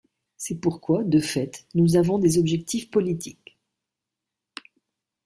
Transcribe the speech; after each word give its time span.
C'est 0.35 0.55
pourquoi, 0.55 1.03
de 1.03 1.19
fait, 1.19 1.67
nous 1.75 1.95
avons 1.95 2.17
des 2.17 2.39
objectifs 2.39 2.89
politiques. 2.89 3.59